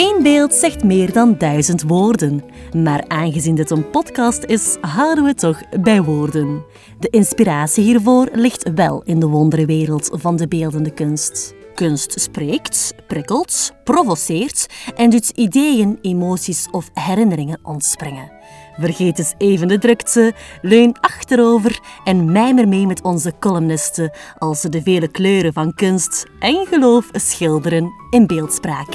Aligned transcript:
Eén 0.00 0.22
beeld 0.22 0.54
zegt 0.54 0.84
meer 0.84 1.12
dan 1.12 1.34
duizend 1.38 1.82
woorden. 1.82 2.44
Maar 2.76 3.04
aangezien 3.08 3.54
dit 3.54 3.70
een 3.70 3.90
podcast 3.90 4.44
is, 4.44 4.76
houden 4.80 5.24
we 5.24 5.34
toch 5.34 5.62
bij 5.80 6.02
woorden. 6.02 6.64
De 6.98 7.08
inspiratie 7.08 7.84
hiervoor 7.84 8.28
ligt 8.32 8.70
wel 8.74 9.02
in 9.02 9.20
de 9.20 9.26
wonderenwereld 9.26 10.10
van 10.12 10.36
de 10.36 10.48
beeldende 10.48 10.90
kunst. 10.90 11.54
Kunst 11.74 12.20
spreekt, 12.20 12.94
prikkelt, 13.06 13.72
provoceert 13.84 14.66
en 14.96 15.10
doet 15.10 15.28
ideeën, 15.28 15.98
emoties 16.02 16.68
of 16.70 16.90
herinneringen 16.94 17.60
ontspringen. 17.62 18.32
Vergeet 18.78 19.18
eens 19.18 19.34
even 19.38 19.68
de 19.68 19.78
drukte, 19.78 20.32
leun 20.62 20.96
achterover 21.00 21.80
en 22.04 22.32
mijmer 22.32 22.68
mee 22.68 22.86
met 22.86 23.02
onze 23.02 23.32
columnisten 23.40 24.12
als 24.38 24.60
ze 24.60 24.68
de 24.68 24.82
vele 24.82 25.08
kleuren 25.08 25.52
van 25.52 25.74
kunst 25.74 26.26
en 26.38 26.66
geloof 26.66 27.08
schilderen 27.12 27.92
in 28.10 28.26
beeldspraak. 28.26 28.88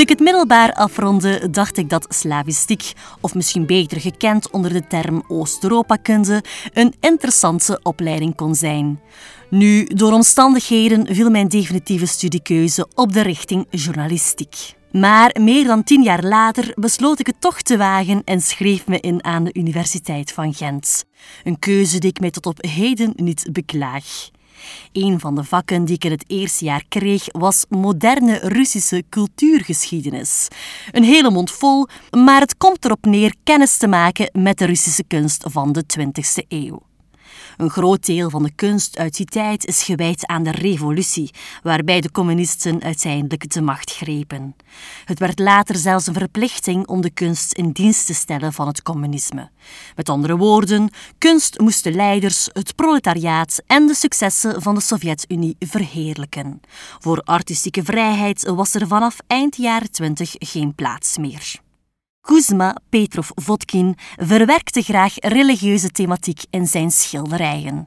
Toen 0.00 0.08
ik 0.08 0.18
het 0.18 0.26
middelbaar 0.26 0.72
afronde, 0.72 1.50
dacht 1.50 1.76
ik 1.76 1.88
dat 1.88 2.06
slavistiek, 2.08 2.92
of 3.20 3.34
misschien 3.34 3.66
beter 3.66 4.00
gekend 4.00 4.50
onder 4.50 4.72
de 4.72 4.86
term 4.86 5.22
Oost-Europa-kunde, 5.28 6.42
een 6.72 6.94
interessante 7.00 7.80
opleiding 7.82 8.34
kon 8.34 8.54
zijn. 8.54 9.00
Nu, 9.50 9.84
door 9.84 10.12
omstandigheden 10.12 11.14
viel 11.14 11.30
mijn 11.30 11.48
definitieve 11.48 12.06
studiekeuze 12.06 12.88
op 12.94 13.12
de 13.12 13.20
richting 13.20 13.66
journalistiek. 13.70 14.74
Maar 14.92 15.36
meer 15.40 15.64
dan 15.64 15.84
tien 15.84 16.02
jaar 16.02 16.24
later 16.24 16.72
besloot 16.74 17.18
ik 17.18 17.26
het 17.26 17.40
toch 17.40 17.62
te 17.62 17.76
wagen 17.76 18.22
en 18.24 18.40
schreef 18.40 18.86
me 18.86 19.00
in 19.00 19.24
aan 19.24 19.44
de 19.44 19.54
Universiteit 19.54 20.32
van 20.32 20.54
Gent. 20.54 21.04
Een 21.44 21.58
keuze 21.58 21.98
die 21.98 22.10
ik 22.10 22.20
mij 22.20 22.30
tot 22.30 22.46
op 22.46 22.64
heden 22.64 23.12
niet 23.16 23.48
beklaag. 23.52 24.30
Een 24.92 25.20
van 25.20 25.34
de 25.34 25.44
vakken 25.44 25.84
die 25.84 25.94
ik 25.94 26.04
in 26.04 26.10
het 26.10 26.24
eerste 26.26 26.64
jaar 26.64 26.84
kreeg 26.88 27.24
was 27.26 27.64
moderne 27.68 28.38
Russische 28.38 29.04
cultuurgeschiedenis. 29.08 30.48
Een 30.90 31.04
hele 31.04 31.30
mond 31.30 31.50
vol, 31.50 31.86
maar 32.10 32.40
het 32.40 32.56
komt 32.56 32.84
erop 32.84 33.04
neer 33.04 33.34
kennis 33.44 33.76
te 33.76 33.88
maken 33.88 34.30
met 34.32 34.58
de 34.58 34.64
Russische 34.64 35.04
kunst 35.04 35.44
van 35.48 35.72
de 35.72 35.84
20e 35.98 36.46
eeuw. 36.48 36.89
Een 37.60 37.70
groot 37.70 38.06
deel 38.06 38.30
van 38.30 38.42
de 38.42 38.52
kunst 38.54 38.98
uit 38.98 39.16
die 39.16 39.26
tijd 39.26 39.66
is 39.66 39.82
gewijd 39.82 40.26
aan 40.26 40.42
de 40.42 40.50
revolutie, 40.50 41.30
waarbij 41.62 42.00
de 42.00 42.10
communisten 42.10 42.82
uiteindelijk 42.82 43.50
de 43.50 43.60
macht 43.60 43.90
grepen. 43.90 44.56
Het 45.04 45.18
werd 45.18 45.38
later 45.38 45.76
zelfs 45.76 46.06
een 46.06 46.14
verplichting 46.14 46.86
om 46.86 47.00
de 47.00 47.10
kunst 47.10 47.52
in 47.52 47.70
dienst 47.70 48.06
te 48.06 48.14
stellen 48.14 48.52
van 48.52 48.66
het 48.66 48.82
communisme. 48.82 49.50
Met 49.96 50.08
andere 50.08 50.36
woorden, 50.36 50.90
kunst 51.18 51.58
moest 51.58 51.84
de 51.84 51.92
leiders, 51.92 52.48
het 52.52 52.74
proletariaat 52.74 53.62
en 53.66 53.86
de 53.86 53.94
successen 53.94 54.62
van 54.62 54.74
de 54.74 54.80
Sovjet-Unie 54.80 55.56
verheerlijken. 55.58 56.60
Voor 56.98 57.20
artistieke 57.22 57.82
vrijheid 57.82 58.42
was 58.42 58.74
er 58.74 58.86
vanaf 58.86 59.16
eind 59.26 59.56
jaren 59.56 59.90
20 59.90 60.32
geen 60.38 60.74
plaats 60.74 61.18
meer. 61.18 61.60
Kuzma 62.20 62.76
Petrov-Vodkin 62.88 63.96
verwerkte 64.16 64.82
graag 64.82 65.14
religieuze 65.18 65.90
thematiek 65.90 66.42
in 66.50 66.66
zijn 66.66 66.90
schilderijen, 66.90 67.84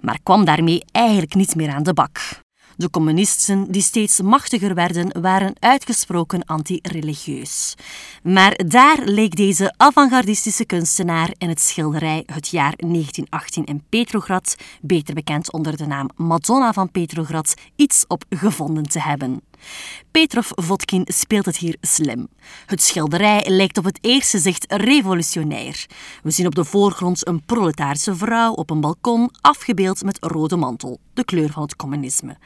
maar 0.00 0.18
kwam 0.22 0.44
daarmee 0.44 0.84
eigenlijk 0.92 1.34
niet 1.34 1.54
meer 1.54 1.70
aan 1.70 1.82
de 1.82 1.92
bak. 1.92 2.44
De 2.76 2.90
communisten, 2.90 3.72
die 3.72 3.82
steeds 3.82 4.20
machtiger 4.20 4.74
werden, 4.74 5.20
waren 5.20 5.54
uitgesproken 5.58 6.44
anti-religieus. 6.44 7.74
Maar 8.22 8.60
daar 8.66 8.98
leek 9.04 9.36
deze 9.36 9.74
avant-gardistische 9.76 10.64
kunstenaar 10.64 11.34
in 11.38 11.48
het 11.48 11.60
schilderij 11.60 12.22
Het 12.26 12.48
jaar 12.48 12.74
1918 12.76 13.64
in 13.64 13.82
Petrograd, 13.88 14.56
beter 14.80 15.14
bekend 15.14 15.52
onder 15.52 15.76
de 15.76 15.86
naam 15.86 16.10
Madonna 16.16 16.72
van 16.72 16.90
Petrograd, 16.90 17.54
iets 17.76 18.04
op 18.06 18.24
gevonden 18.30 18.88
te 18.88 19.00
hebben. 19.00 19.40
Petrov 20.10 20.50
Vodkin 20.54 21.02
speelt 21.04 21.44
het 21.44 21.56
hier 21.56 21.76
slim. 21.80 22.28
Het 22.66 22.82
schilderij 22.82 23.44
lijkt 23.48 23.78
op 23.78 23.84
het 23.84 23.98
eerste 24.00 24.38
zicht 24.38 24.64
revolutionair. 24.68 25.86
We 26.22 26.30
zien 26.30 26.46
op 26.46 26.54
de 26.54 26.64
voorgrond 26.64 27.26
een 27.26 27.44
proletarische 27.44 28.16
vrouw 28.16 28.52
op 28.52 28.70
een 28.70 28.80
balkon, 28.80 29.30
afgebeeld 29.40 30.02
met 30.02 30.18
rode 30.20 30.56
mantel, 30.56 31.00
de 31.14 31.24
kleur 31.24 31.50
van 31.50 31.62
het 31.62 31.76
communisme. 31.76 32.36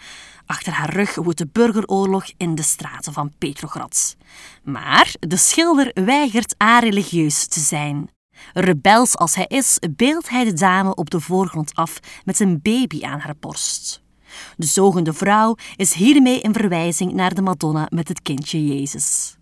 Achter 0.47 0.73
haar 0.73 0.95
rug 0.95 1.15
woedt 1.15 1.39
de 1.39 1.49
burgeroorlog 1.53 2.25
in 2.37 2.55
de 2.55 2.63
straten 2.63 3.13
van 3.13 3.33
Petrograd. 3.39 4.17
Maar 4.63 5.15
de 5.21 5.37
schilder 5.37 5.91
weigert 5.95 6.55
areligieus 6.57 7.47
te 7.47 7.61
zijn. 7.61 8.11
Rebels 8.53 9.17
als 9.17 9.35
hij 9.35 9.47
is, 9.49 9.79
beeldt 9.97 10.29
hij 10.29 10.45
de 10.45 10.53
dame 10.53 10.95
op 10.95 11.11
de 11.11 11.21
voorgrond 11.21 11.75
af 11.75 11.99
met 12.25 12.41
een 12.41 12.61
baby 12.63 13.05
aan 13.05 13.19
haar 13.19 13.37
borst. 13.41 14.03
De 14.57 14.67
zogende 14.67 15.13
vrouw 15.13 15.57
is 15.77 15.93
hiermee 15.93 16.45
een 16.45 16.55
verwijzing 16.55 17.13
naar 17.13 17.35
de 17.35 17.43
Madonna 17.43 17.87
met 17.89 18.09
het 18.09 18.23
kindje 18.23 18.67
Jezus. 18.67 19.35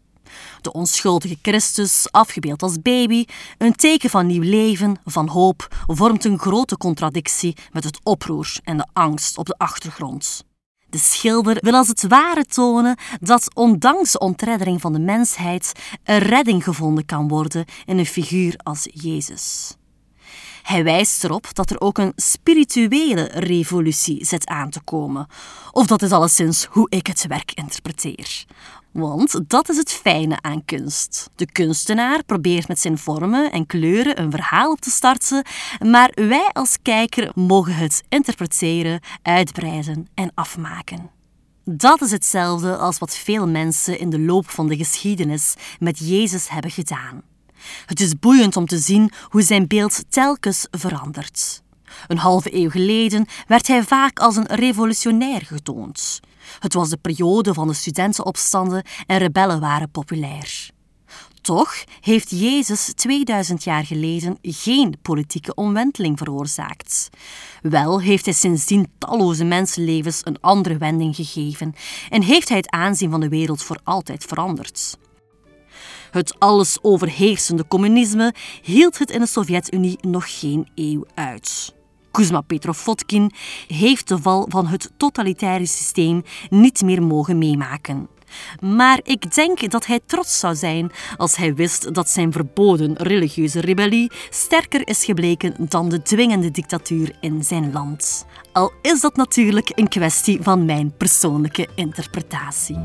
De 0.61 0.73
onschuldige 0.73 1.39
Christus, 1.43 2.07
afgebeeld 2.11 2.63
als 2.63 2.83
baby, 2.83 3.25
een 3.59 3.75
teken 3.75 4.11
van 4.11 4.27
nieuw 4.27 4.43
leven, 4.43 4.97
van 5.05 5.29
hoop, 5.29 5.85
vormt 5.87 6.25
een 6.25 6.39
grote 6.39 6.77
contradictie 6.77 7.57
met 7.73 7.85
het 7.85 7.99
oproer 8.03 8.57
en 8.65 8.77
de 8.77 8.87
angst 8.93 9.39
op 9.39 9.47
de 9.47 9.55
achtergrond. 9.57 10.47
De 10.91 10.99
schilder 10.99 11.57
wil 11.61 11.75
als 11.75 11.89
het 11.89 12.07
ware 12.07 12.45
tonen 12.45 12.97
dat 13.21 13.55
ondanks 13.55 14.13
de 14.13 14.19
ontreddering 14.19 14.81
van 14.81 14.93
de 14.93 14.99
mensheid 14.99 15.73
een 16.05 16.19
redding 16.19 16.65
gevonden 16.65 17.07
kan 17.07 17.29
worden 17.29 17.65
in 17.85 17.99
een 17.99 18.07
figuur 18.07 18.55
als 18.57 18.89
Jezus. 18.93 19.77
Hij 20.63 20.85
wijst 20.85 21.25
erop 21.25 21.55
dat 21.55 21.71
er 21.71 21.81
ook 21.81 21.99
een 21.99 22.13
spirituele 22.17 23.23
revolutie 23.33 24.25
zit 24.25 24.47
aan 24.47 24.71
te 24.71 24.81
komen. 24.81 25.27
Of 25.73 25.87
dat 25.87 26.03
is 26.03 26.11
alleszins 26.11 26.65
hoe 26.65 26.87
ik 26.91 27.07
het 27.07 27.27
werk 27.27 27.53
interpreteer. 27.55 28.45
Want 28.93 29.51
dat 29.51 29.69
is 29.69 29.77
het 29.77 29.93
fijne 29.93 30.39
aan 30.41 30.65
kunst. 30.65 31.31
De 31.35 31.53
kunstenaar 31.53 32.25
probeert 32.25 32.69
met 32.69 32.79
zijn 32.79 32.99
vormen 32.99 33.53
en 33.53 33.67
kleuren 33.67 34.21
een 34.21 34.31
verhaal 34.31 34.71
op 34.71 34.81
te 34.81 34.91
starten, 34.91 35.45
maar 35.87 36.13
wij 36.15 36.51
als 36.53 36.77
kijker 36.83 37.31
mogen 37.35 37.75
het 37.75 38.03
interpreteren, 38.09 39.01
uitbreiden 39.23 40.09
en 40.15 40.31
afmaken. 40.35 41.11
Dat 41.65 42.01
is 42.01 42.11
hetzelfde 42.11 42.77
als 42.77 42.99
wat 42.99 43.17
veel 43.17 43.49
mensen 43.49 43.99
in 43.99 44.11
de 44.11 44.21
loop 44.21 44.51
van 44.51 44.69
de 44.69 44.77
geschiedenis 44.77 45.55
met 45.79 45.99
Jezus 45.99 46.49
hebben 46.49 46.71
gedaan. 46.71 47.23
Het 47.87 48.01
is 48.01 48.19
boeiend 48.19 48.57
om 48.57 48.67
te 48.67 48.79
zien 48.79 49.11
hoe 49.23 49.43
zijn 49.43 49.67
beeld 49.67 50.05
telkens 50.09 50.67
verandert. 50.71 51.63
Een 52.07 52.19
halve 52.19 52.55
eeuw 52.57 52.71
geleden 52.71 53.27
werd 53.47 53.67
hij 53.67 53.83
vaak 53.83 54.19
als 54.19 54.37
een 54.37 54.47
revolutionair 54.47 55.41
getoond. 55.45 56.21
Het 56.59 56.75
was 56.75 56.89
de 56.89 56.97
periode 56.97 57.55
van 57.55 57.69
de 57.69 57.75
studentenopstanden 57.75 58.85
en 59.07 59.19
rebellen 59.19 59.61
waren 59.61 59.91
populair. 59.91 60.71
Toch 61.41 61.85
heeft 62.01 62.31
Jezus 62.31 62.93
2000 62.95 63.65
jaar 63.65 63.85
geleden 63.85 64.39
geen 64.43 64.95
politieke 65.03 65.55
omwenteling 65.55 66.19
veroorzaakt. 66.19 67.09
Wel 67.63 68.01
heeft 68.01 68.25
hij 68.25 68.35
sindsdien 68.35 68.91
talloze 68.99 69.45
mensenlevens 69.45 70.21
een 70.25 70.41
andere 70.41 70.77
wending 70.77 71.17
gegeven 71.17 71.75
en 72.11 72.23
heeft 72.23 72.49
hij 72.49 72.57
het 72.57 72.71
aanzien 72.71 73.11
van 73.11 73.21
de 73.21 73.29
wereld 73.29 73.63
voor 73.63 73.79
altijd 73.85 74.25
veranderd. 74.25 74.99
Het 76.11 76.35
alles 76.39 76.79
overheersende 76.83 77.67
communisme 77.69 78.35
hield 78.63 78.99
het 78.99 79.11
in 79.11 79.21
de 79.21 79.27
Sovjet-Unie 79.27 79.99
nog 80.01 80.39
geen 80.39 80.69
eeuw 80.75 81.05
uit. 81.15 81.75
Kuzma 82.11 82.41
Petrov-Vodkin 82.41 83.33
heeft 83.67 84.09
de 84.09 84.19
val 84.19 84.47
van 84.49 84.67
het 84.67 84.91
totalitaire 84.97 85.67
systeem 85.67 86.23
niet 86.51 86.83
meer 86.83 87.03
mogen 87.03 87.39
meemaken. 87.39 88.09
Maar 88.61 89.01
ik 89.03 89.35
denk 89.35 89.71
dat 89.71 89.87
hij 89.87 90.01
trots 90.07 90.39
zou 90.39 90.55
zijn 90.55 90.91
als 91.17 91.37
hij 91.37 91.55
wist 91.55 91.95
dat 91.95 92.09
zijn 92.09 92.33
verboden 92.33 92.97
religieuze 92.97 93.61
rebellie 93.61 94.11
sterker 94.31 94.89
is 94.89 95.05
gebleken 95.05 95.55
dan 95.59 95.89
de 95.89 96.03
dwingende 96.03 96.51
dictatuur 96.51 97.17
in 97.21 97.45
zijn 97.45 97.73
land. 97.73 98.27
Al 98.53 98.73
is 98.83 99.01
dat 99.01 99.17
natuurlijk 99.17 99.73
een 99.75 99.89
kwestie 99.89 100.39
van 100.43 100.65
mijn 100.65 100.97
persoonlijke 100.97 101.69
interpretatie. 101.75 102.81